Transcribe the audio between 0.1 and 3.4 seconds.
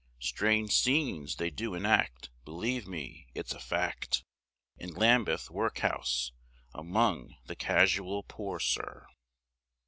Strange scenes they do enact, believe me,